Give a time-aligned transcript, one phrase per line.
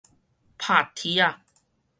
[0.57, 1.41] 拍鐵仔